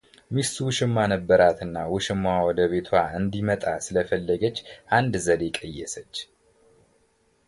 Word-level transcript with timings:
ሚስቱ 0.35 0.55
ውሽማ 0.67 0.95
ነበራትና 1.11 1.75
ውሽማዋ 1.93 2.37
ወደቤቷ 2.47 2.89
እንዲመጣ 3.19 3.63
ስለፈለገች 3.87 4.57
አንድ 4.99 5.13
ዘዴ 5.27 5.43
ቀየሰች፡፡ 5.59 6.13